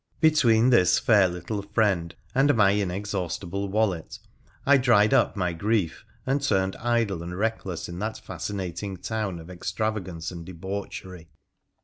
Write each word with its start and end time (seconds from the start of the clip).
Between 0.19 0.71
this 0.71 0.97
fair 0.97 1.27
little 1.27 1.61
friend 1.61 2.15
and 2.33 2.55
my 2.55 2.71
inexhaustible 2.71 3.69
wallet 3.69 4.17
I 4.65 4.77
dried 4.77 5.13
up 5.13 5.35
my 5.35 5.53
grief, 5.53 6.05
and 6.25 6.41
turned 6.41 6.75
idle 6.77 7.21
and 7.21 7.37
reckless 7.37 7.87
in 7.87 7.99
that 7.99 8.15
fasci 8.15 8.55
nating 8.55 9.03
town 9.07 9.37
of 9.37 9.51
extravagance 9.51 10.31
and 10.31 10.43
debauchery. 10.43 11.29